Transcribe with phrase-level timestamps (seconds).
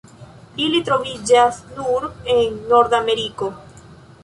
[0.67, 2.09] Ili troviĝas nur
[2.39, 3.53] en Nordameriko.